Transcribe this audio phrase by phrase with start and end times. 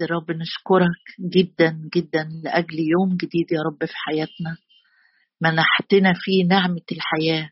[0.00, 1.04] يا رب نشكرك
[1.34, 4.56] جدا جدا لأجل يوم جديد يا رب في حياتنا.
[5.40, 7.50] منحتنا فيه نعمة الحياة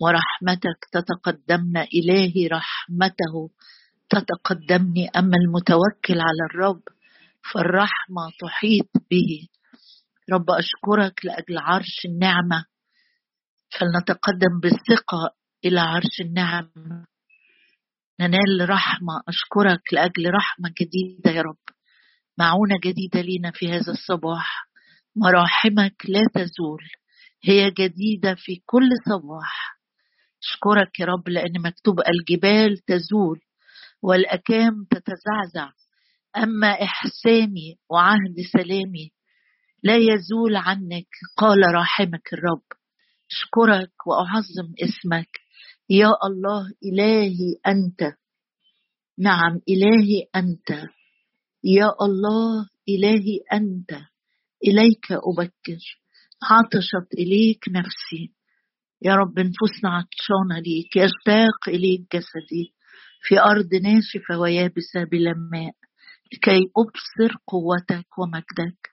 [0.00, 3.50] ورحمتك تتقدمنا إلهي رحمته
[4.10, 5.08] تتقدمني.
[5.08, 6.82] أما المتوكل على الرب
[7.52, 9.48] فالرحمة تحيط به.
[10.32, 12.64] رب أشكرك لأجل عرش النعمة
[13.70, 15.34] فلنتقدم بالثقة
[15.64, 17.06] إلى عرش النعمة.
[18.22, 21.56] ننال رحمة أشكرك لأجل رحمة جديدة يا رب.
[22.38, 24.68] معونة جديدة لينا في هذا الصباح.
[25.16, 26.82] مراحمك لا تزول
[27.44, 29.78] هي جديدة في كل صباح.
[30.42, 33.40] أشكرك يا رب لأن مكتوب الجبال تزول
[34.02, 35.72] والأكام تتزعزع.
[36.36, 39.10] أما إحساني وعهد سلامي
[39.82, 42.62] لا يزول عنك قال راحمك الرب.
[43.30, 45.41] أشكرك وأعظم اسمك.
[45.90, 48.14] يا الله إلهي أنت.
[49.18, 50.70] نعم إلهي أنت.
[51.64, 53.90] يا الله إلهي أنت.
[54.66, 55.82] إليك أبكر.
[56.42, 58.32] عطشت إليك نفسي.
[59.02, 62.74] يا رب نفوسنا عطشانة ليك يشتاق إليك جسدي.
[63.22, 65.74] في أرض ناشفة ويابسة بلا ماء.
[66.32, 68.88] لكي أبصر قوتك ومجدك.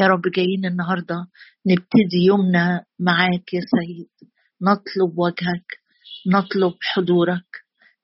[0.00, 1.26] يا رب جايين النهاردة
[1.66, 4.30] نبتدي يومنا معاك يا سيد.
[4.62, 5.83] نطلب وجهك.
[6.26, 7.46] نطلب حضورك.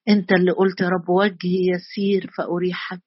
[0.09, 3.03] أنت اللي قلت يا رب وجهي يسير فأريحك.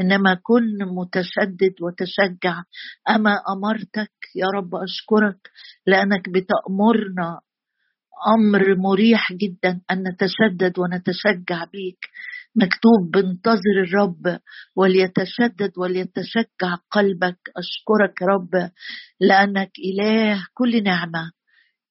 [0.00, 2.62] إنما كن متشدد وتشجع.
[3.10, 5.50] أما أمرتك يا رب أشكرك
[5.86, 7.40] لأنك بتأمرنا
[8.38, 11.98] أمر مريح جدا أن نتشدد ونتشجع بيك.
[12.56, 14.40] مكتوب بانتظر الرب
[14.76, 17.38] وليتشدد وليتشجع قلبك.
[17.56, 18.70] أشكرك رب
[19.20, 21.35] لأنك إله كل نعمة.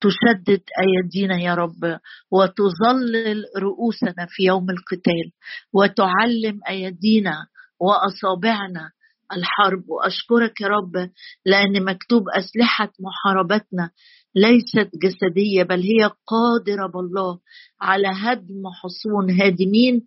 [0.05, 1.99] تشدد أيدينا يا رب
[2.31, 5.31] وتظلل رؤوسنا في يوم القتال
[5.73, 7.47] وتعلم أيدينا
[7.79, 8.91] وأصابعنا
[9.33, 9.83] الحرب.
[9.89, 11.09] وأشكرك يا رب
[11.45, 13.89] لأن مكتوب أسلحة محاربتنا
[14.35, 17.39] ليست جسدية بل هي قادرة بالله
[17.81, 20.01] على هدم حصون هادمين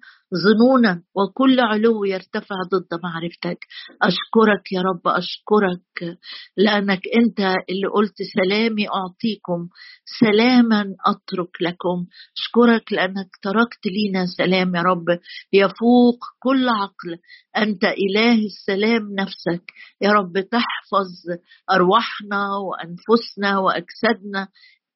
[0.45, 3.59] ظنونا وكل علو يرتفع ضد معرفتك.
[4.03, 6.19] أشكرك يا رب أشكرك
[6.57, 9.69] لأنك أنت اللي قلت سلامي أعطيكم
[10.21, 12.07] سلاما أترك لكم.
[12.39, 15.07] أشكرك لأنك تركت لينا سلام يا رب.
[15.53, 17.19] يفوق كل عقل.
[17.57, 19.65] أنت اله السلام نفسك.
[20.01, 21.11] يا رب تحفظ
[21.71, 24.49] أرواحنا وأنفسنا وأجسادنا.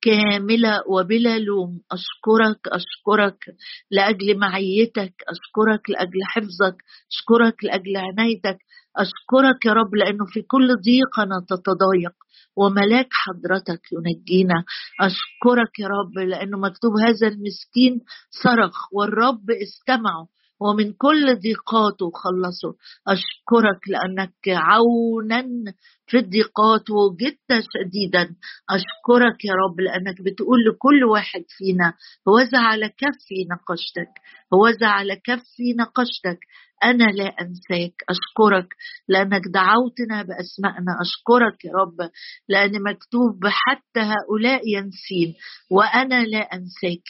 [0.02, 1.80] كاملة وبلا لوم.
[1.92, 3.38] أشكرك أشكرك
[3.90, 5.14] لأجل معيتك.
[5.28, 6.76] أشكرك لأجل حفظك.
[7.12, 8.58] أشكرك لأجل عنايتك.
[8.96, 12.14] أشكرك يا رب لأنه في كل ضيقنا تتضايق
[12.56, 14.64] وملاك حضرتك ينجينا.
[15.00, 18.00] أشكرك يا رب لأنه مكتوب هذا المسكين
[18.42, 20.28] صرخ والرب استمعه
[20.62, 22.74] ومن كل ضيقاته خلصه.
[23.08, 25.42] أشكرك لأنك عونا
[26.06, 28.24] في الضيقات وجدت شديدا.
[28.70, 31.94] أشكرك يا رب لأنك بتقول لكل واحد فينا
[32.28, 34.12] هوذا على كفي نقشتك
[34.54, 36.38] هوذا على كفي نقشتك.
[36.84, 38.68] أنا لا أنساك أشكرك
[39.08, 42.10] لأنك دعوتنا بأسمائنا أشكرك يا رب
[42.48, 45.34] لأن مكتوب حتى هؤلاء ينسين
[45.70, 47.08] وأنا لا أنساك.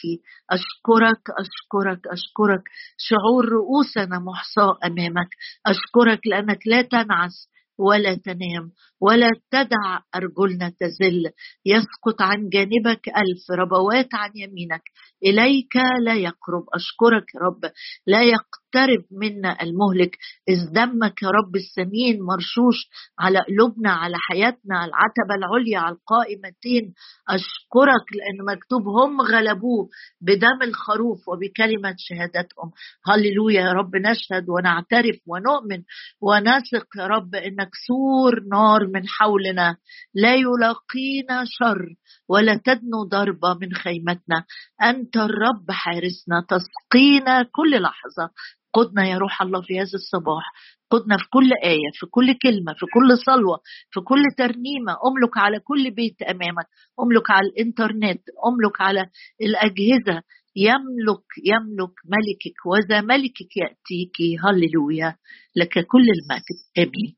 [0.51, 2.63] أشكرك أشكرك أشكرك
[2.97, 5.29] شعور رؤوسنا محصاة أمامك.
[5.67, 8.71] أشكرك لأنك لا تنعس ولا تنام.
[9.05, 11.23] ولا تدع أرجلنا تزل.
[11.65, 14.83] يسقط عن جانبك ألف ربوات عن يمينك.
[15.25, 15.75] إليك
[16.05, 16.65] لا يقرب.
[16.73, 17.71] أشكرك يا رب.
[18.07, 20.17] لا يقترب منا المهلك.
[20.49, 22.79] إذ دمك يا رب السمين مرشوش
[23.19, 26.93] على قلوبنا على حياتنا على العتبة العليا على القائمتين.
[27.29, 29.89] أشكرك لأن مكتوب هم غلبوه
[30.21, 32.71] بدم الخروف وبكلمة شهادتهم.
[33.07, 33.95] هللويا يا رب.
[33.95, 35.81] نشهد ونعترف ونؤمن
[36.21, 39.77] ونثق يا رب إنك سور نار من حولنا.
[40.13, 41.85] لا يلاقينا شر
[42.29, 44.45] ولا تدنو ضربة من خيمتنا.
[44.83, 46.45] أنت الرب حارسنا.
[46.49, 48.29] تسقينا كل لحظة.
[48.73, 50.45] قدنا يا روح الله في هذا الصباح.
[50.91, 53.59] قدنا في كل آية في كل كلمة في كل صلوة
[53.91, 54.91] في كل ترنيمة.
[55.07, 56.67] أملك على كل بيت أمامك.
[56.99, 58.21] أملك على الإنترنت.
[58.47, 59.09] أملك على
[59.41, 60.21] الأجهزة.
[60.55, 64.17] يملك يملك ملكك وذا ملكك يأتيك.
[64.45, 65.15] هللويا.
[65.55, 66.57] لك كل المجد.
[66.77, 67.15] آمين.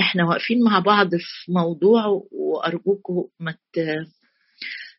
[0.00, 3.54] إحنا واقفين مع بعض في موضوع وارجوكم ما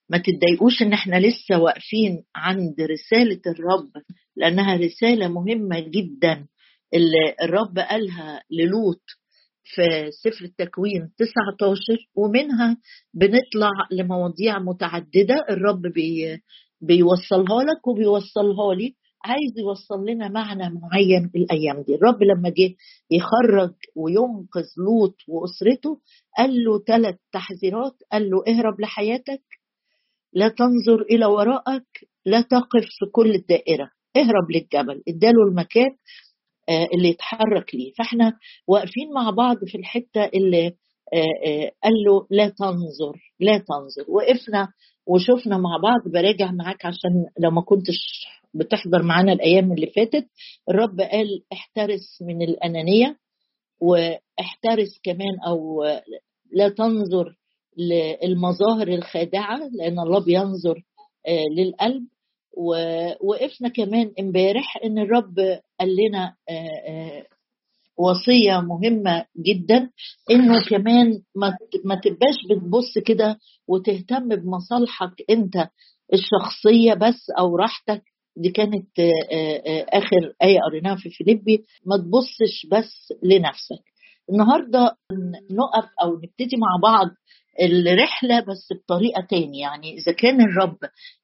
[0.10, 3.90] ما تتضايقوش ان إحنا لسه واقفين عند رسالة الرب
[4.36, 6.48] لانها رسالة مهمة جدا.
[6.94, 9.02] اللي الرب قالها للوط
[9.64, 11.78] في سفر التكوين 19
[12.16, 12.78] ومنها
[13.14, 15.46] بنطلع لمواضيع متعددة.
[15.50, 16.42] الرب بي
[16.82, 18.96] بيوصلها لك وبيوصلها لي.
[19.26, 21.96] عايز يوصل لنا معنى معين الأيام دي.
[21.96, 22.76] الرب لما جه
[23.12, 26.00] يخرج وينقذ لوط وأسرته
[26.38, 27.96] قال له ثلاث تحذيرات.
[28.12, 29.42] قال له اهرب لحياتك
[30.34, 31.88] لا تنظر إلى وراءك
[32.26, 33.90] لا تقف في كل الدائرة.
[34.18, 35.04] اهرب للجبل.
[35.08, 35.90] اداله المكان
[36.70, 37.92] آه، اللي يتحرك ليه.
[37.98, 38.34] فاحنا
[38.68, 40.68] واقفين مع بعض في الحتة اللي
[41.14, 44.12] آه، آه، قال له لا تنظر لا تنظر.
[44.12, 44.68] وقفنا
[45.08, 46.14] وشفنا مع بعض.
[46.14, 48.28] براجع معاك عشان لو ما كنتش
[48.58, 50.28] بتحضر معانا الأيام اللي فاتت.
[50.70, 53.18] الرب قال احترس من الأنانية
[53.82, 55.84] واحترس كمان أو
[56.52, 57.36] لا تنظر
[57.78, 60.84] للمظاهر الخادعة لأن الله بينظر
[61.58, 62.04] للقلب.
[62.58, 65.40] ووقفنا كمان امبارح إن الرب
[65.80, 66.36] قال لنا
[67.98, 69.90] وصية مهمة جدا
[70.32, 71.22] إنه كمان
[71.86, 75.70] ما تبقاش بتبص كده وتهتم بمصالحك أنت
[76.14, 78.04] الشخصية بس أو راحتك.
[78.38, 78.88] دي كانت
[79.94, 83.84] آخر آية قريناها في فيليبي ما تبصش بس لنفسك.
[84.32, 84.96] النهارده
[85.52, 87.08] نقف أو نبتدي مع بعض
[87.62, 89.60] الرحلة بس بطريقة تاني.
[89.60, 90.78] يعني إذا كان الرب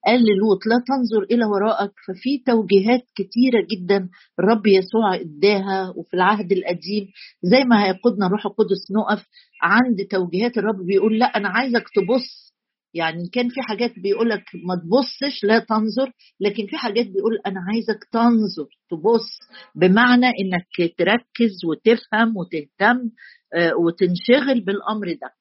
[0.05, 1.91] قال للوط لا تنظر إلى وراءك.
[2.07, 7.07] ففي توجيهات كتيرة جدا الرب يسوع إداها وفي العهد القديم.
[7.43, 9.25] زي ما هيقودنا روح القدس نقف.
[9.61, 12.52] عند توجيهات الرب بيقول لا أنا عايزك تبص
[12.93, 18.03] يعني كان في حاجات بيقولك ما تبصش لا تنظر لكن في حاجات بيقول أنا عايزك
[18.11, 19.39] تنظر تبص
[19.75, 23.09] بمعنى إنك تركز وتفهم وتهتم
[23.55, 25.33] آه، وتنشغل بالأمر ده.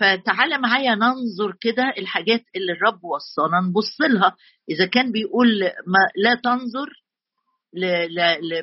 [0.00, 4.36] فتعالى معايا ننظر كده الحاجات اللي الرب وصانا نبص لها.
[4.70, 6.88] إذا كان بيقول ما لا تنظر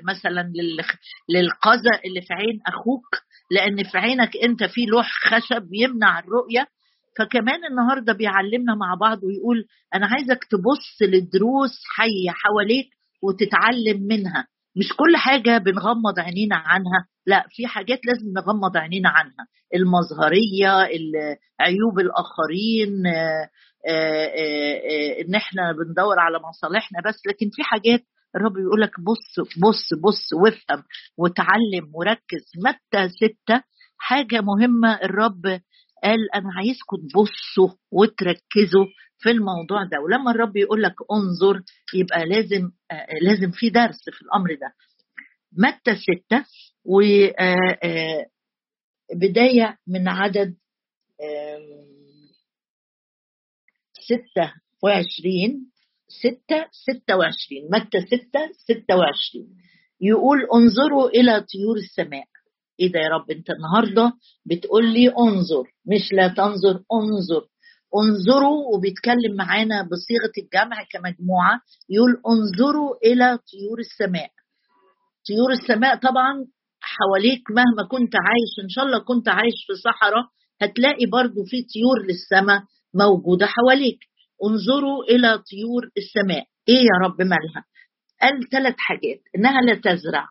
[0.04, 0.52] مثلا
[1.30, 3.06] للقذى اللي في عين أخوك
[3.52, 6.68] لأن في عينك أنت في لوح خشب يمنع الرؤية
[7.18, 9.66] فكمان النهارده بيعلمنا مع بعض ويقول
[9.96, 12.90] أنا عايزك تبص للدروس حية حواليك
[13.24, 14.48] وتتعلم منها.
[14.78, 19.48] مش كل حاجة بنغمض عينينا عنها لا في حاجات لازم نغمض عينينا عنها.
[19.76, 20.70] المظهرية
[21.60, 23.50] عيوب الآخرين آه،
[23.88, 28.02] آه، آه، إن إحنا بندور على مصالحنا بس لكن في حاجات
[28.36, 30.84] الرب يقول لك بص بص بص وافهم
[31.18, 32.46] وتعلم وركز.
[32.66, 33.64] متى ستة؟
[33.98, 35.60] حاجة مهمة الرب
[36.04, 38.86] قال أنا عايزكم تبصوا وتركزوا
[39.18, 40.00] في الموضوع ده.
[40.02, 41.62] ولما الرب يقول لك انظر
[41.94, 44.74] يبقى لازم آه لازم في درس في الأمر ده.
[45.58, 46.46] متى ستة؟
[46.86, 47.36] وبداية
[49.66, 50.56] آه، من عدد
[54.00, 54.54] ستة
[54.84, 55.72] وعشرين
[56.08, 57.68] ستة ستة وعشرين.
[57.74, 59.58] متى ستة؟ ستة وعشرين.
[60.02, 62.28] يقول انظروا إلى طيور السماء.
[62.80, 64.14] إيه ده يا رب؟ أنت النهارده
[64.46, 67.44] بتقول لي انظر مش لا تنظر انظر.
[68.02, 74.30] انظروا وبيتكلم معانا بصيغة الجمع كمجموعة يقول انظروا إلى طيور السماء.
[75.28, 76.46] طيور السماء طبعا
[76.82, 80.26] حواليك مهما كنت عايش إن شاء الله كنت عايش في صحراء
[80.62, 82.62] هتلاقي برضو في طيور للسماء
[82.94, 84.00] موجودة حواليك.
[84.46, 86.46] انظروا إلى طيور السماء.
[86.70, 87.66] إيه يا رب مالها؟
[88.22, 90.28] قال ثلاث حاجات إنها لا تزرع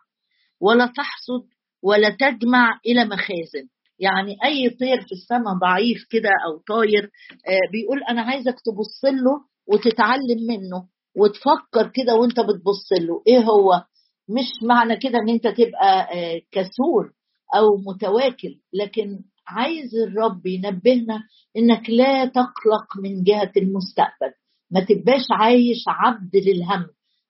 [0.60, 1.42] ولا تحصد
[1.82, 3.68] ولا تجمع إلى مخازن.
[3.98, 7.02] يعني أي طير في السماء ضعيف كده أو طاير
[7.48, 13.22] آه، بيقول أنا عايزك تبص له وتتعلم منه وتفكر كده وأنت بتبص له.
[13.26, 13.82] إيه هو؟
[14.28, 17.12] مش معنى كده إن أنت تبقى آه، كسول
[17.56, 19.18] أو متواكل لكن
[19.48, 21.22] عايز الرب ينبهنا
[21.56, 24.32] إنك لا تقلق من جهة المستقبل.
[24.70, 26.86] ما تبقاش عايش عبد للهم.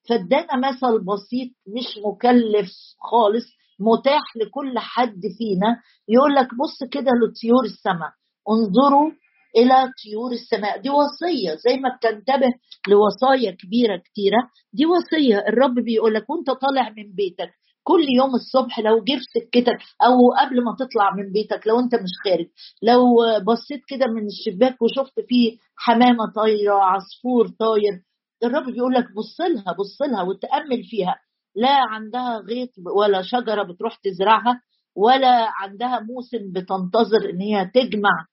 [0.08, 2.68] فادانا مثل بسيط مش مكلف
[3.10, 3.44] خالص
[3.80, 5.76] متاح لكل حد فينا.
[6.08, 8.10] يقول لك بص كده لطيور السماء.
[8.50, 9.10] انظروا
[9.56, 10.80] إلى طيور السماء.
[10.80, 12.50] دي وصية زي ما بتنتبه
[12.88, 14.40] لوصايا كبيرة كتيرة.
[14.72, 17.50] دي وصية الرب بيقول لك وانت طالع من بيتك.
[17.82, 21.94] كل يوم الصبح لو جه في سكتك أو قبل ما تطلع من بيتك لو انت
[21.94, 22.46] مش خارج
[22.82, 23.00] لو
[23.46, 28.02] بصيت كده من الشباك وشفت فيه حمامة طايرة عصفور طاير
[28.44, 31.14] الرب بيقول لك بص لها بص لها وتأمل فيها.
[31.58, 34.60] لا عندها غيط ولا شجرة بتروح تزرعها
[34.96, 38.26] ولا عندها موسم بتنتظر إن هي تجمع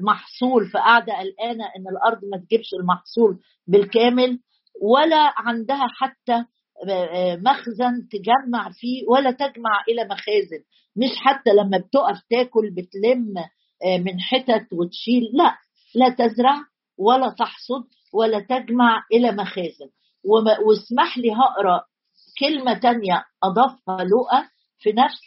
[0.00, 4.38] محصول فقاعده قلقانة إن الأرض ما تجيبش المحصول بالكامل
[4.82, 6.44] ولا عندها حتى
[7.44, 10.62] مخزن تجمع فيه ولا تجمع إلى مخازن.
[10.96, 13.34] مش حتى لما بتقف تاكل بتلم
[14.04, 15.56] من حتت وتشيل لا
[15.94, 16.56] لا تزرع
[16.98, 19.90] ولا تحصد ولا تجمع إلى مخازن.
[20.66, 21.80] واسمح لي هقرأ
[22.40, 25.20] كلمة تانية أضافها لوقا في نفس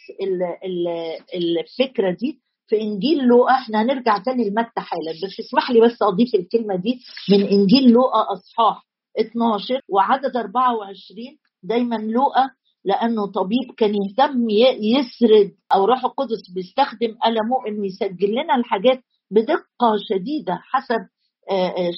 [1.34, 2.40] الفكرة دي.
[2.68, 7.00] في إنجيل لوقا إحنا هنرجع تاني لمتى حالا بس اسمح لي بس أضيف الكلمة دي.
[7.30, 8.86] من إنجيل لوقا أصحاح
[9.20, 12.50] 12 وعدد 24 دايما لوقا
[12.84, 19.96] لأنه طبيب كان يهتم يسرد أو روح القدس بيستخدم قلمه إنه يسجل لنا الحاجات بدقة
[20.10, 21.00] شديدة حسب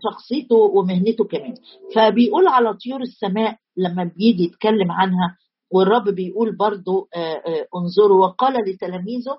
[0.04, 1.54] شخصيته ومهنته كمان.
[1.94, 5.36] فبيقول على طيور السماء لما بيجي يتكلم عنها
[5.72, 9.38] والرب بيقول برضو آه، انظروا وقال لتلاميذه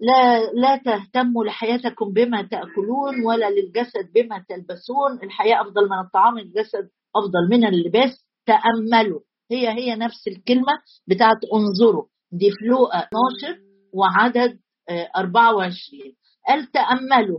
[0.00, 6.88] لا لا تهتموا لحياتكم بما تأكلون ولا للجسد بما تلبسون الحياة أفضل من الطعام الجسد
[7.16, 9.20] أفضل من اللباس تأملوا.
[9.50, 10.72] هي هي نفس الكلمة
[11.08, 12.04] بتاعت انظروا.
[12.32, 13.60] دي في لوقا 12
[13.92, 14.58] وعدد
[15.16, 16.02] 24
[16.48, 17.38] قال تأملوا.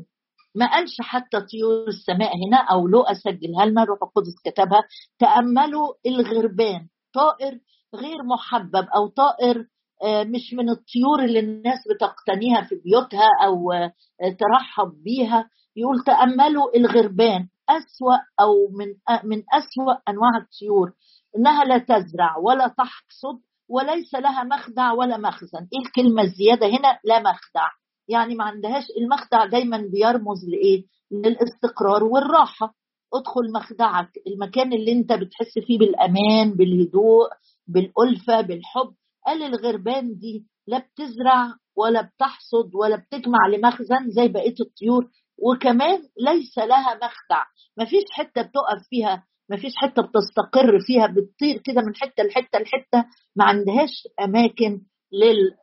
[0.55, 4.83] ما قالش حتى طيور السماء هنا أو لقى سجلها لنا روح القدس كتبها
[5.19, 7.59] تأملوا الغربان طائر
[7.95, 9.65] غير محبب أو طائر
[10.03, 13.91] آه، مش من الطيور اللي الناس بتقتنيها في بيوتها أو آه،
[14.21, 15.49] ترحب بيها.
[15.75, 20.91] يقول تأملوا الغربان أسوأ أو من آه، من أسوأ أنواع الطيور.
[21.37, 23.39] إنها لا تزرع ولا تحصد
[23.69, 25.67] وليس لها مخدع ولا مخزن.
[25.73, 27.67] إيه الكلمة الزيادة هنا؟ لا مخدع.
[28.09, 32.75] يعني ما عندهاش المخدع دايما بيرمز لإيه؟ للاستقرار والراحة.
[33.13, 37.27] ادخل مخدعك المكان اللي انت بتحس فيه بالأمان بالهدوء
[37.67, 38.93] بالألفة بالحب.
[39.25, 46.57] قال الغربان دي لا بتزرع ولا بتحصد ولا بتجمع لمخزن زي بقية الطيور وكمان ليس
[46.57, 47.43] لها مخدع.
[47.77, 52.59] ما فيش حتة بتقف فيها ما فيش حتة بتستقر فيها بتطير كده من حتة لحتة
[52.59, 53.05] لحتة.
[53.35, 54.81] ما عندهاش أماكن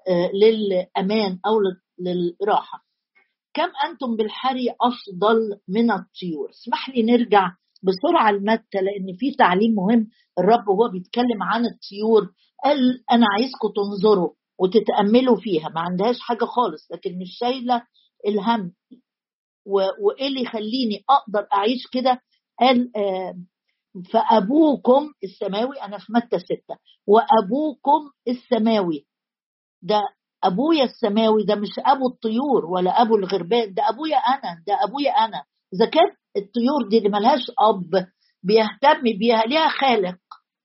[0.09, 1.55] آه، للأمان أو
[1.99, 2.85] للراحة.
[3.55, 7.51] كم أنتم بالحري أفضل من الطيور؟ اسمح لي نرجع
[7.83, 10.09] بسرعة المتة لأن في تعليم مهم.
[10.39, 12.33] الرب وهو بيتكلم عن الطيور.
[12.65, 15.69] قال أنا عايزكم تنظروا وتتأملوا فيها.
[15.69, 17.83] ما عندهاش حاجة خالص لكن مش شايلة
[18.27, 18.73] الهم.
[20.01, 22.21] وإيه اللي يخليني أقدر أعيش كده؟
[22.61, 23.35] قال آه
[24.13, 26.77] فأبوكم السماوي أنا في متى ستة.
[27.07, 29.07] وأبوكم السماوي.
[29.83, 30.01] ده
[30.45, 35.43] أبويا السماوي ده مش أبو الطيور ولا أبو الغربان ده أبويا أنا ده أبويا أنا.
[35.75, 36.05] إذا كان
[36.37, 38.07] الطيور دي اللي ملهاش أب
[38.43, 40.17] بيهتم بيها ليها خالق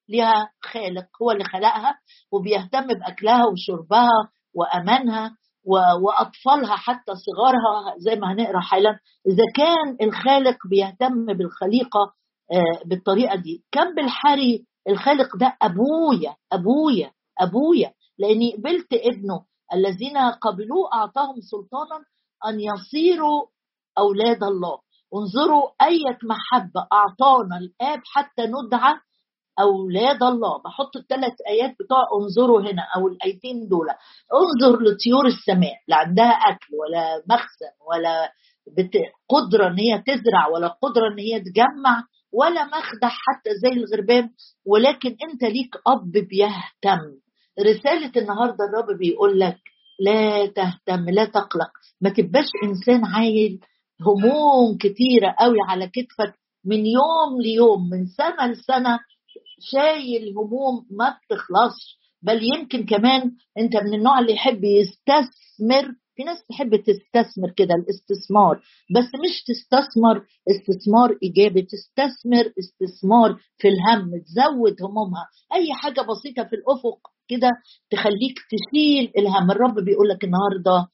[0.09, 1.95] ليها خالق هو اللي خلقها
[2.31, 4.09] وبيهتم بأكلها وشربها
[4.55, 5.37] وأمانها
[6.03, 8.89] وأطفالها حتى صغارها زي ما هنقرأ حالا.
[9.27, 11.99] إذا كان الخالق بيهتم بالخليقة
[12.51, 13.63] آه، بالطريقة دي.
[13.71, 17.91] كم بالحري الخالق ده؟ أبويا أبويا أبويا.
[18.21, 19.45] لأني قبلت ابنه.
[19.73, 21.97] الذين قبلوه أعطاهم سلطانا
[22.47, 23.45] أن يصيروا
[23.97, 24.77] أولاد الله.
[25.15, 28.95] انظروا أية محبة أعطانا الآب حتى ندعى
[29.59, 30.57] أولاد الله.
[30.65, 33.87] بحط الثلاث آيات بتوع انظروا هنا أو الآيتين دول.
[34.33, 35.75] انظر لطيور السماء.
[35.87, 38.31] لا عندها أكل ولا مخزن ولا
[38.77, 38.93] بت...
[39.29, 44.29] قدرة إن هي تزرع ولا قدرة إن هي تجمع ولا مخدع حتى زي الغربان.
[44.65, 47.20] ولكن أنت ليك أب بيهتم.
[47.59, 49.57] رسالة النهاردة الرب بيقول لك
[49.99, 51.71] لا تهتم لا تقلق.
[52.01, 53.59] ما تبقاش إنسان عايل
[54.01, 56.33] هموم كتيرة قوي على كتفك
[56.65, 58.99] من يوم ليوم من سنة لسنة
[59.71, 62.01] شايل هموم ما بتخلصش.
[62.21, 68.55] بل يمكن كمان أنت من النوع اللي يحب يستثمر في ناس تحب تستثمر كده الاستثمار.
[68.95, 71.61] بس مش تستثمر استثمار إيجابي.
[71.61, 75.27] تستثمر استثمار في الهم تزود همومها.
[75.53, 76.99] أي حاجة بسيطة في الأفق
[77.31, 77.49] كده
[77.91, 80.87] تخليك تشيل الهم الرب بيقول لك النهارده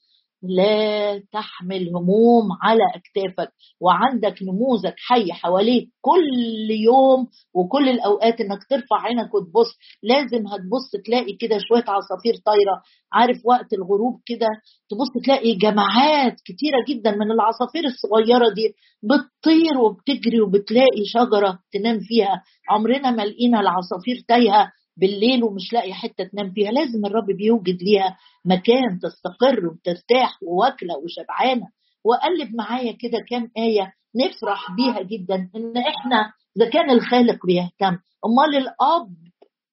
[0.44, 3.51] لا تحمل هموم على أكتافك
[3.82, 9.72] وعندك نموذج حي حواليك كل يوم وكل الأوقات إنك ترفع عينك وتبص.
[10.03, 12.75] لازم هتبص تلاقي كده شوية عصافير طايرة.
[13.13, 14.48] عارف وقت الغروب كده
[14.89, 22.44] تبص تلاقي جماعات كتيرة جدا من العصافير الصغيرة دي بتطير وبتجري وبتلاقي شجرة تنام فيها.
[22.70, 24.72] عمرنا ما لقينا العصافير تايهة.
[24.97, 31.67] بالليل ومش لاقي حتة تنام فيها لازم الرب بيوجد ليها مكان تستقر وترتاح وواكلة وشبعانة.
[32.05, 38.55] وقلب معايا كده كام آية نفرح بيها جدا إن إحنا إذا كان الخالق بيهتم أمال
[38.57, 39.15] الأب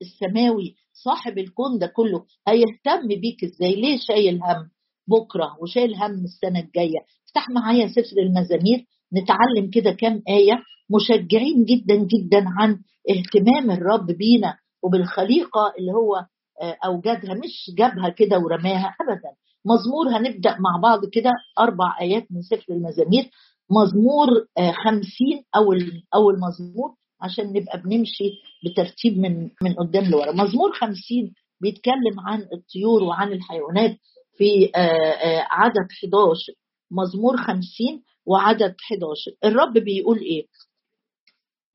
[0.02, 4.68] السماوي صاحب الكون ده كله هيهتم بيك إزاي؟ ليه شايل هم
[5.08, 11.94] بكرة وشايل هم السنة الجاية؟ افتح معايا سفر المزامير نتعلم كده كام آية مشجعين جدا
[11.96, 12.78] جدا عن
[13.10, 14.54] اهتمام الرب بينا.
[14.84, 16.16] وبالخليقة اللي هو
[16.62, 19.30] آه، اوجدها مش جابها كده ورماها ابدا.
[19.66, 23.30] مزمور هنبدأ مع بعض كده أربع آيات من سفر المزامير.
[23.70, 28.24] مزمور آه، خمسين أول أول مزمور عشان نبقى بنمشي
[28.64, 30.32] بترتيب من من قدام لورا.
[30.32, 33.96] مزمور خمسين بيتكلم عن الطيور وعن الحيوانات
[34.38, 36.52] في آه، عدد 11
[36.90, 40.46] مزمور خمسين وعدد 11 الرب بيقول إيه؟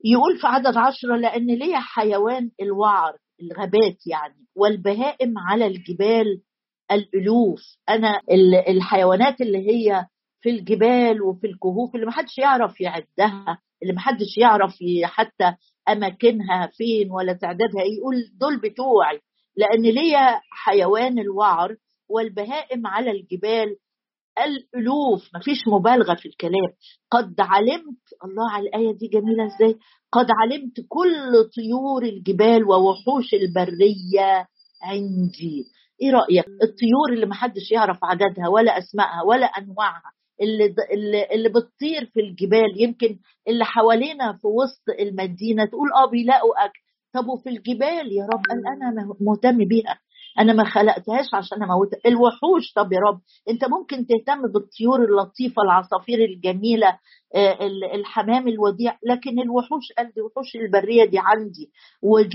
[0.04, 6.40] يقول في عدد عشرة لأن ليا حيوان الوعر الغابات يعني والبهائم على الجبال
[6.92, 7.60] الألوف.
[7.88, 8.20] أنا
[8.68, 10.06] الحيوانات اللي هي
[10.40, 15.54] في الجبال وفي الكهوف اللي محدش يعرف يعدها اللي محدش يعرف حتى
[15.88, 19.20] أماكنها فين ولا تعدادها يقول دول بتوعي.
[19.56, 21.76] لأن ليا حيوان الوعر
[22.08, 23.76] والبهائم على الجبال
[24.38, 26.70] الألوف مفيش مبالغة في الكلام.
[27.10, 29.76] قد علمت الله على الآية دي جميلة إزاي؟
[30.12, 34.46] قد علمت كل طيور الجبال ووحوش البرية
[34.82, 35.64] عندي.
[36.02, 40.74] إيه رأيك؟ الطيور اللي محدش يعرف عددها ولا أسمائها ولا أنواعها اللي
[41.34, 43.18] اللي بتطير في الجبال يمكن
[43.48, 46.80] اللي حوالينا في وسط المدينة تقول آه بيلاقوا أكل.
[47.14, 49.98] طب وفي الجبال؟ يا رب قال أنا مهتم بيها.
[50.38, 51.98] أنا ما خلقتهاش عشان أموتها.
[52.06, 53.20] الوحوش طب يا رب.
[53.50, 56.98] أنت ممكن تهتم بالطيور اللطيفة العصافير الجميلة
[57.34, 57.58] آه،
[57.94, 61.70] الحمام الوديع لكن الوحوش قال دي وحوش البرية دي عندي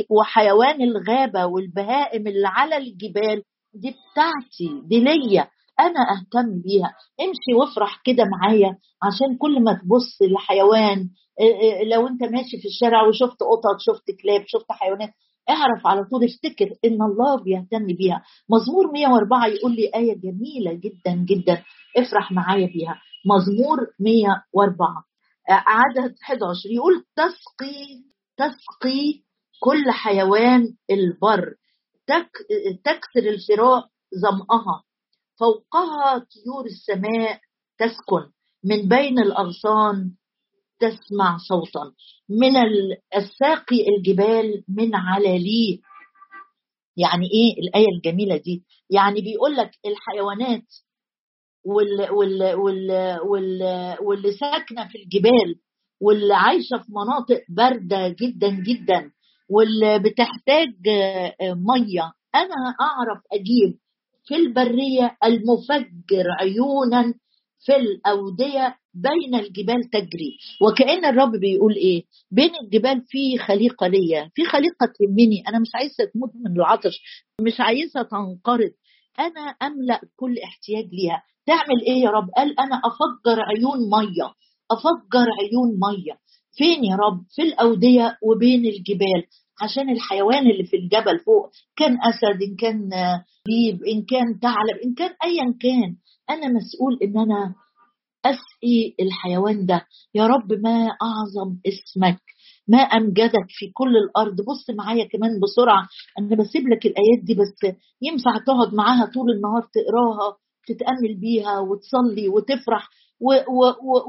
[0.10, 5.48] وحيوان الغابة والبهائم اللي على الجبال دي بتاعتي دي ليا.
[5.80, 6.94] أنا أهتم بيها.
[7.22, 11.10] امشي وافرح كده معايا عشان كل ما تبص لحيوان
[11.92, 15.10] لو أنت ماشي في الشارع وشفت قطط شفت كلاب شفت حيوانات
[15.50, 18.24] اعرف على طول افتكر إن الله بيهتم بيها.
[18.50, 21.64] مزمور 104 يقول لي آية جميلة جدا جدا.
[21.98, 25.04] افرح معايا بيها مزمور 104
[25.50, 28.04] عدد 11 يقول تسقي
[28.38, 29.22] تسقي
[29.60, 31.56] كل حيوان البر.
[32.08, 32.32] تك
[32.84, 33.88] تكسر الفراء
[34.22, 34.84] ظمأها
[35.40, 37.40] فوقها طيور السماء
[37.80, 38.32] تسكن.
[38.64, 40.12] من بين الأغصان
[40.80, 41.92] تسمع صوتا
[42.30, 42.56] من
[43.16, 45.80] الساقي الجبال من علاليه
[46.98, 50.64] يعني إيه الآية الجميلة دي؟ يعني بيقول لك الحيوانات
[51.66, 53.62] وال وال وال وال
[54.02, 55.56] واللي ساكنة في الجبال
[56.02, 59.12] واللي عايشة في مناطق باردة جدا جدا
[59.50, 60.70] واللي بتحتاج
[61.42, 62.12] مية.
[62.36, 63.80] أنا أعرف أجيب
[64.28, 67.14] في البرية المفجر عيونا
[67.66, 70.38] في الأودية بين الجبال تجري.
[70.62, 74.30] وكأن الرب بيقول إيه؟ بين الجبال في خليقة ليا.
[74.36, 77.02] في خليقة تهمني أنا مش عايزة تموت من العطش.
[77.42, 78.72] مش عايزة تنقرض.
[79.20, 81.24] أنا أملأ كل احتياج ليها.
[81.46, 84.32] تعمل إيه يا رب؟ قال أنا أفجر عيون مية.
[84.72, 86.18] أفجر عيون مية.
[86.58, 89.24] فين يا رب؟ في الأودية وبين الجبال.
[89.62, 91.50] عشان الحيوان اللي في الجبل فوق.
[91.76, 92.90] كان أسد إن كان
[93.48, 95.96] ديب إن كان ثعلب إن كان أيا كان.
[96.30, 97.56] أنا مسؤول إن أنا
[98.26, 99.86] أسقي الحيوان ده.
[100.16, 102.20] يا رب ما أعظم اسمك
[102.68, 104.36] ما أمجدك في كل الأرض.
[104.36, 105.88] بص معايا كمان بسرعة
[106.20, 112.30] أنا بسيب لك الآيات دي بس ينفع تقعد معاها طول النهار تقراها تتأمل بيها وتصلي
[112.30, 112.90] وتفرح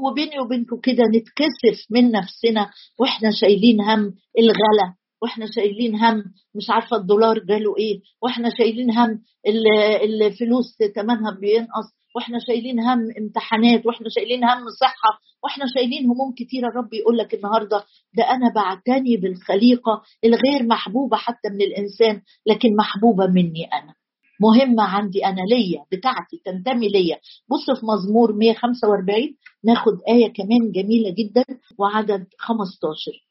[0.03, 4.93] وبيني وبينكم كده نتكسف من نفسنا وإحنا شايلين هم الغلا.
[5.21, 6.23] وإحنا شايلين هم
[6.55, 9.21] مش عارفة الدولار جاله إيه وإحنا شايلين هم
[10.03, 16.67] الفلوس ثمنها بينقص وإحنا شايلين هم امتحانات وإحنا شايلين هم صحة وإحنا شايلين هموم كتيرة.
[16.67, 17.83] الرب يقول لك النهارده
[18.17, 23.93] ده أنا بعتني بالخليقة الغير محبوبة حتى من الإنسان لكن محبوبة مني أنا.
[24.41, 27.15] مهمة عندي أنا ليا بتاعتي تنتمي ليا.
[27.51, 31.45] بص في مزمور 145 ناخد آية كمان جميلة جدا
[31.79, 33.26] وعدد 15 آه،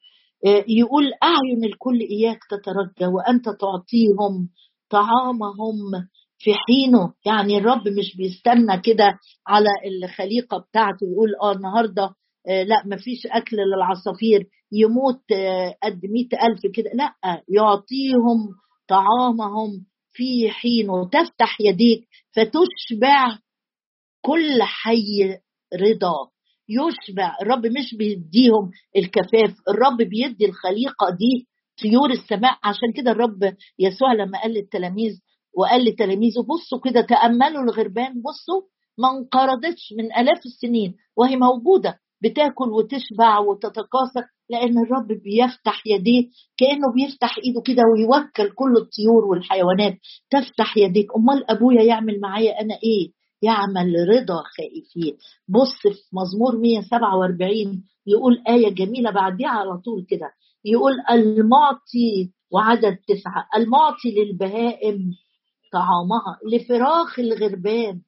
[0.67, 4.49] يقول أعين الكل إياك تترجى وأنت تعطيهم
[4.89, 7.13] طعامهم في حينه.
[7.25, 12.03] يعني الرب مش بيستنى كده على الخليقة بتاعته يقول آه النهاردة
[12.49, 16.91] آه لا مفيش أكل للعصافير يموت آه قد مئة ألف كده.
[16.93, 17.13] لا
[17.49, 18.49] يعطيهم
[18.87, 21.09] طعامهم في حينه.
[21.09, 23.37] تفتح يديك فتشبع
[24.21, 25.37] كل حي
[25.73, 26.29] رضا
[26.69, 31.47] يشبع الرب مش بيديهم الكفاف الرب بيدي الخليقة دي
[31.83, 32.57] طيور السماء.
[32.63, 35.11] عشان كده الرب يسوع لما قال للتلاميذ
[35.57, 38.61] وقال لتلاميذه بصوا كده تأملوا الغربان بصوا
[38.97, 46.87] ما انقرضتش من آلاف السنين وهي موجودة بتاكل وتشبع وتتكاثر لأن الرب بيفتح يديه كأنه
[46.95, 49.93] بيفتح إيده كده ويوكل كل الطيور والحيوانات
[50.29, 51.07] تفتح يديك.
[51.15, 55.17] أمال أبويا يعمل معايا أنا إيه؟ يعمل رضا خائفين.
[55.47, 60.31] بص في مزمور 147 يقول آية جميلة بعديها على طول كده.
[60.65, 65.11] يقول المعطي وعدد تسعة المعطي للبهائم
[65.73, 68.01] طعامها لفراخ الغربان.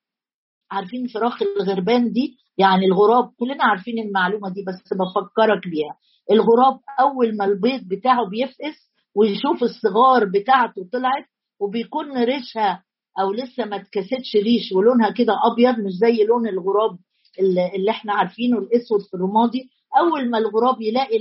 [0.72, 5.96] عارفين فراخ الغربان دي؟ يعني الغراب كلنا عارفين المعلومة دي بس بفكرك بيها.
[6.32, 11.26] الغراب أول ما البيض بتاعه بيفقس ويشوف الصغار بتاعته طلعت
[11.60, 12.84] وبيكون ريشها
[13.22, 16.98] أو لسه ما اتكستش ريش ولونها كده أبيض مش زي لون الغراب
[17.40, 19.70] اللي, إحنا عارفينه الأسود في الرمادي.
[20.00, 21.18] أول ما الغراب يلاقي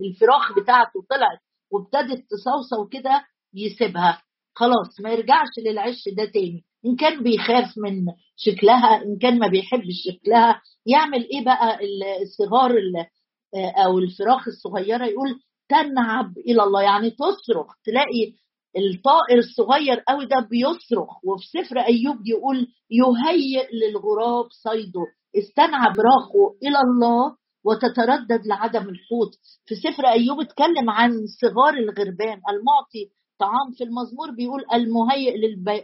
[0.00, 1.38] الفراخ بتاعته طلعت
[1.70, 4.22] وابتدت تصوصو كده يسيبها.
[4.54, 6.64] خلاص ما يرجعش للعش ده تاني.
[6.86, 11.78] إن كان بيخاف من شكلها إن كان ما بيحبش شكلها يعمل إيه بقى
[12.22, 12.70] الصغار
[13.84, 16.82] أو الفراخ الصغيرة؟ يقول تنعب إلى الله.
[16.82, 18.32] يعني تصرخ تلاقي
[18.76, 25.04] الطائر الصغير قوي ده بيصرخ وفي سفر أيوب يقول يهيئ للغراب صيده.
[25.38, 29.32] استنعب راخه إلى الله وتتردد لعدم الحوت.
[29.66, 32.40] في سفر أيوب اتكلم عن صغار الغربان.
[32.50, 35.36] المعطي طعام في المزمور بيقول المهيئ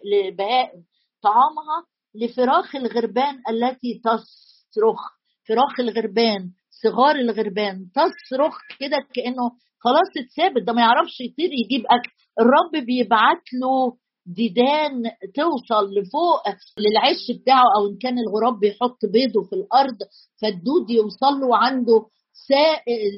[0.04, 0.82] للبهائم.
[1.22, 1.78] طعامها
[2.14, 5.00] لفراخ الغربان التي تصرخ.
[5.48, 6.50] فراخ الغربان
[6.82, 9.50] صغار الغربان تصرخ كده كأنه
[9.84, 12.10] خلاص اتثابت ده ما يعرفش يطير يجيب أكل.
[12.40, 15.02] الرب بيبعت له ديدان
[15.34, 16.42] توصل لفوق
[16.78, 19.98] للعش بتاعه أو إن كان الغراب بيحط بيضه في الأرض
[20.42, 22.06] فالدود يوصل له عنده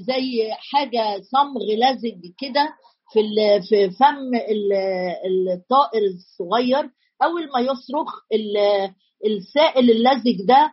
[0.06, 2.68] زي حاجة صمغ لزج كده
[3.12, 3.20] في
[3.68, 4.30] في فم
[5.54, 6.90] الطائر الصغير.
[7.22, 8.10] أول ما يصرخ
[9.26, 10.72] السائل اللزج ده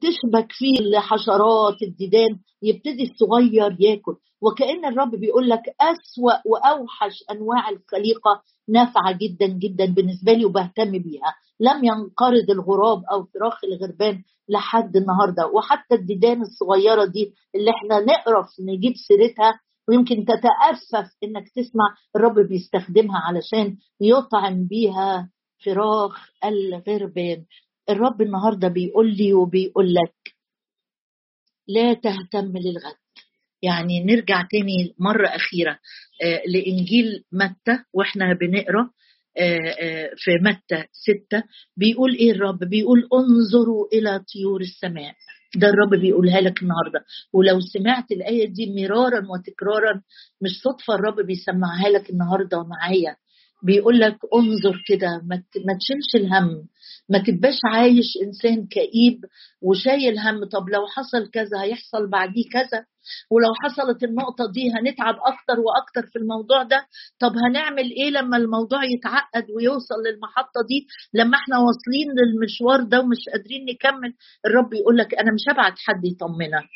[0.00, 4.16] تشبك فيه الحشرات الديدان يبتدي الصغير ياكل.
[4.42, 11.34] وكأن الرب بيقول لك أسوأ وأوحش أنواع الخليقة نافعة جدا جدا بالنسبة لي وبهتم بيها.
[11.60, 15.46] لم ينقرض الغراب أو فراخ الغربان لحد النهاردة.
[15.46, 21.84] وحتى الديدان الصغيرة دي اللي إحنا نقرف نجيب سيرتها ويمكن تتأسف إنك تسمع
[22.16, 25.30] الرب بيستخدمها علشان يطعم بيها
[25.64, 27.44] فراخ الغربان.
[27.90, 30.14] الرب النهارده بيقول لي وبيقول لك
[31.68, 32.96] لا تهتم للغد.
[33.66, 35.78] يعني نرجع تاني مرة أخيرة
[36.24, 38.90] آه، لإنجيل متى وإحنا بنقرأ
[39.38, 41.42] آه، آه، في متى ستة
[41.76, 45.14] بيقول إيه الرب؟ بيقول انظروا إلى طيور السماء.
[45.56, 47.04] ده الرب بيقولها لك النهارده.
[47.32, 50.02] ولو سمعت الآية دي مرارا وتكرارا
[50.42, 53.16] مش صدفة الرب بيسمعها لك النهارده معايا
[53.62, 55.08] بيقول لك انظر كده
[55.66, 56.68] ما تشيلش الهم.
[57.08, 59.24] ما تبقاش عايش إنسان كئيب
[59.62, 62.84] وشايل هم طب لو حصل كذا هيحصل بعديه كذا
[63.30, 66.86] ولو حصلت النقطة دي هنتعب أكتر وأكتر في الموضوع ده
[67.20, 73.22] طب هنعمل إيه لما الموضوع يتعقد ويوصل للمحطة دي؟ لما إحنا واصلين للمشوار ده ومش
[73.32, 74.14] قادرين نكمل
[74.46, 76.68] الرب يقول لك أنا مش هبعت حد يطمنك.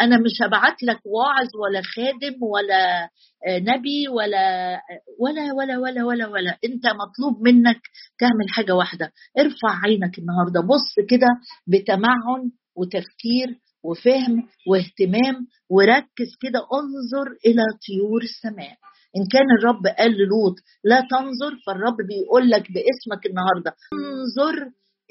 [0.00, 3.02] أنا مش هبعت لك واعظ ولا خادم ولا
[3.46, 4.80] آه، نبي ولا
[5.20, 6.50] ولا ولا ولا ولا ولا.
[6.64, 7.80] أنت مطلوب منك
[8.18, 9.12] تعمل حاجة واحدة.
[9.38, 10.60] ارفع عينك النهارده.
[10.60, 11.26] بص كده
[11.66, 13.48] بتمعن وتفكير
[13.84, 15.36] وفهم واهتمام
[15.70, 16.58] وركز كده.
[16.78, 18.76] انظر إلى طيور السماء.
[19.16, 24.58] إن كان الرب قال للوط لا تنظر فالرب بيقول لك باسمك النهارده انظر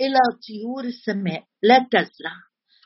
[0.01, 1.43] إلى طيور السماء.
[1.63, 2.33] لا تزرع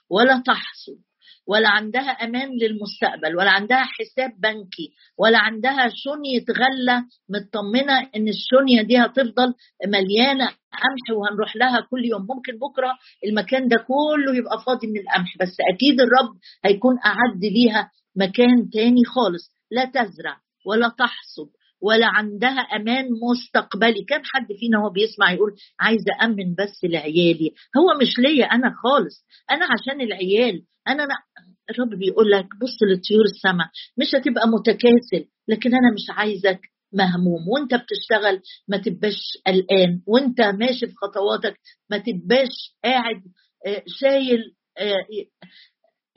[0.09, 0.99] ولا تحصد
[1.47, 8.81] ولا عندها أمان للمستقبل ولا عندها حساب بنكي ولا عندها شنية غلة مطمنة إن الشنية
[8.81, 9.53] دي هتفضل
[9.87, 12.21] مليانة قمح وهنروح لها كل يوم.
[12.21, 12.91] ممكن بكرة
[13.25, 19.05] المكان ده كله يبقى فاضي من القمح بس أكيد الرب هيكون أعد ليها مكان تاني
[19.05, 19.51] خالص.
[19.71, 21.49] لا تزرع ولا تحصد
[21.83, 24.03] ولا عندها أمان مستقبلي.
[24.09, 27.51] كان حد فينا هو بيسمع يقول عايزه أمن بس لعيالي.
[27.77, 29.25] هو مش ليا أنا خالص.
[29.51, 30.63] أنا عشان العيال.
[30.87, 31.15] أنا أنا
[31.69, 33.67] الرب بيقول لك بص لطيور السماء.
[33.97, 36.59] مش هتبقى متكاسل لكن أنا مش عايزك
[36.93, 37.47] مهموم.
[37.49, 40.01] وأنت بتشتغل ما تبقاش قلقان.
[40.07, 41.55] وأنت ماشي في خطواتك
[41.89, 43.21] ما تبقاش قاعد
[43.67, 44.39] آه، شايل
[44.77, 45.05] آه،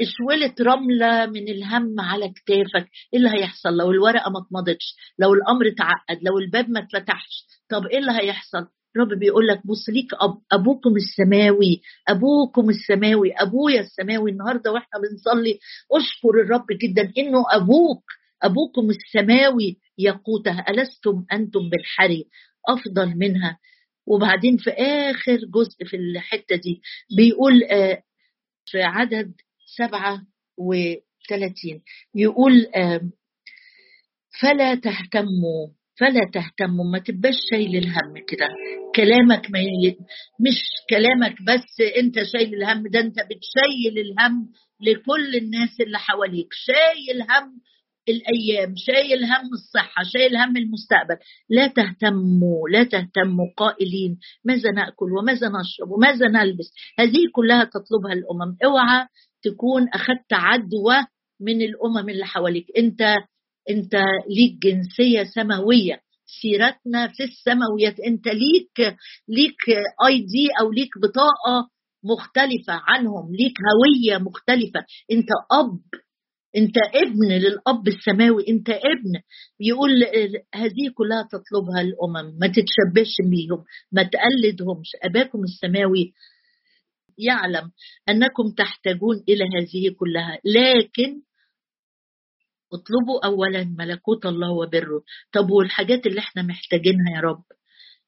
[0.01, 2.89] اشولة رملة من الهم على كتافك.
[3.15, 7.87] إيه اللي هيحصل لو الورقة ما اتمضتش؟ لو الأمر اتعقد لو الباب ما اتفتحش؟ طب
[7.87, 14.31] إيه اللي هيحصل؟ الرب بيقول لك بص ليك أب أبوكم السماوي أبوكم السماوي أبويا السماوي
[14.31, 15.59] النهارده وإحنا بنصلي.
[15.93, 18.03] أشكر الرب جدا إنه أبوك
[18.43, 22.25] أبوكم السماوي يقوتها ألستم أنتم بالحري؟
[22.69, 23.59] أفضل منها.
[24.07, 26.81] وبعدين في آخر جزء في الحتة دي
[27.17, 28.03] بيقول آه،
[28.67, 29.33] في عدد
[29.66, 30.22] سبعة
[30.59, 31.83] وثلاثين.
[32.14, 32.66] يقول
[34.40, 38.48] فلا تهتموا فلا تهتموا ما تبقاش شايل الهم كده.
[38.96, 39.96] كلامك ما ي...
[40.40, 46.48] مش كلامك بس انت شايل الهم ده انت بتشيل الهم لكل الناس اللي حواليك.
[46.52, 47.61] شايل هم
[48.09, 51.16] الأيام شايل هم الصحة شايل هم المستقبل.
[51.51, 58.57] لا تهتموا لا تهتموا قائلين ماذا نأكل وماذا نشرب وماذا نلبس؟ هذه كلها تطلبها الأمم.
[58.64, 59.07] اوعى
[59.42, 60.97] تكون أخذت عدوى
[61.40, 62.66] من الأمم اللي حواليك.
[62.79, 63.03] انت
[63.71, 63.95] انت
[64.31, 66.01] ليك جنسية سماوية.
[66.42, 68.01] سيرتنا في السماويات.
[68.01, 68.97] انت ليك
[69.29, 69.69] ليك
[70.07, 71.69] اي دي أو ليك بطاقة
[72.05, 73.35] مختلفة عنهم.
[73.35, 74.81] ليك هوية مختلفة.
[75.12, 75.81] انت أب
[76.57, 79.12] انت ابن للأب السماوي انت ابن.
[79.61, 79.90] يقول
[80.55, 84.88] هذه كلها تطلبها الأمم ما تتشبهش بيهم ما تقلدهمش.
[85.03, 86.12] أباكم السماوي
[87.19, 87.71] يعلم
[88.09, 90.38] أنكم تحتاجون إلى هذه كلها.
[90.45, 91.23] لكن
[92.73, 95.03] اطلبوا اولا ملكوت الله وبره.
[95.33, 97.45] طب والحاجات اللي إحنا محتاجينها يا رب؟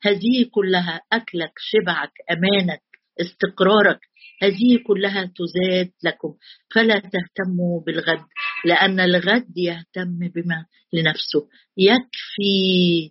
[0.03, 2.83] هذه كلها أكلك شبعك أمانك
[3.21, 4.01] استقرارك.
[4.43, 6.35] هذه كلها تزاد لكم.
[6.75, 8.25] فلا تهتموا بالغد
[8.65, 11.49] لأن الغد يهتم بما لنفسه.
[11.77, 13.11] يكفي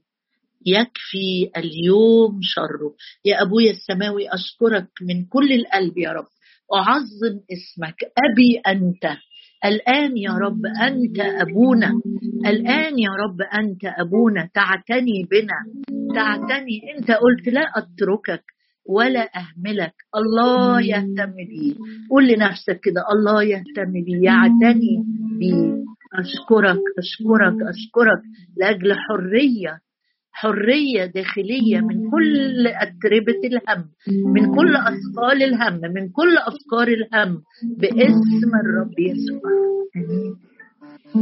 [0.65, 2.95] يكفي اليوم شره.
[3.25, 6.27] يا أبويا السماوي أشكرك من كل القلب يا رب.
[6.73, 9.17] أعظم اسمك أبي أنت.
[9.65, 11.91] الآن يا رب أنت أبونا.
[12.45, 14.49] الآن يا رب أنت أبونا.
[14.53, 15.59] تعتني بنا.
[16.15, 16.81] تعتني.
[16.97, 18.43] أنت قلت لا أتركك.
[18.89, 19.93] ولا أهملك.
[20.15, 21.77] الله يهتم بي.
[22.09, 24.23] قول لنفسك كده الله يهتم بي.
[24.23, 25.03] يعتني
[25.39, 25.77] بي.
[26.13, 28.21] أشكرك أشكرك أشكرك
[28.57, 29.79] لأجل حرية
[30.31, 33.85] حرية داخلية من كل أتربة الهم
[34.33, 37.41] من كل أثقال الهم من كل أفكار الهم
[37.79, 39.41] باسم الرب يسوع.
[39.95, 40.35] آمين.